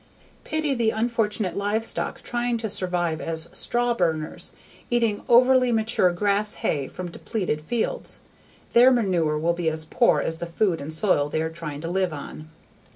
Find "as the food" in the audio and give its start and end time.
10.19-10.81